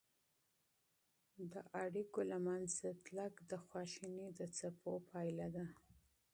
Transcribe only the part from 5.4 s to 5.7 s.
ده.